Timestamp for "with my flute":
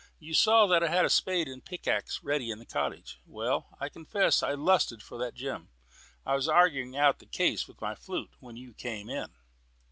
7.67-8.31